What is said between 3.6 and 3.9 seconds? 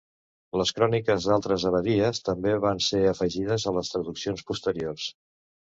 a